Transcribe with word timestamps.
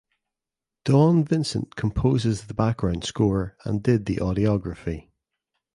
Dawn 0.83 1.23
Vincent 1.23 1.75
composes 1.75 2.47
the 2.47 2.55
background 2.55 3.03
score 3.03 3.55
and 3.65 3.83
did 3.83 4.07
the 4.07 4.15
audiography. 4.15 5.11